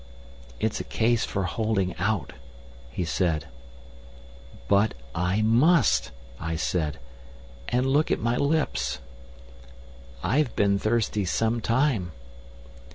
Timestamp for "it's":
0.59-0.79